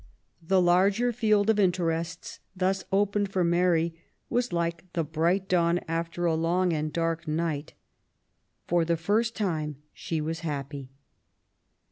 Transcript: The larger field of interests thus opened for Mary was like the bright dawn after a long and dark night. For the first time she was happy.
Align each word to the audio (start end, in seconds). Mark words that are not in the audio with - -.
The 0.41 0.59
larger 0.59 1.11
field 1.13 1.47
of 1.51 1.59
interests 1.59 2.39
thus 2.55 2.83
opened 2.91 3.31
for 3.31 3.43
Mary 3.43 3.93
was 4.31 4.51
like 4.51 4.91
the 4.93 5.03
bright 5.03 5.47
dawn 5.47 5.77
after 5.87 6.25
a 6.25 6.33
long 6.33 6.73
and 6.73 6.91
dark 6.91 7.27
night. 7.27 7.73
For 8.65 8.83
the 8.83 8.97
first 8.97 9.35
time 9.35 9.75
she 9.93 10.19
was 10.19 10.39
happy. 10.39 10.89